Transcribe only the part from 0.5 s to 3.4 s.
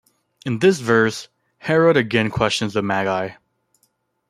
this verse Herod again questions the magi.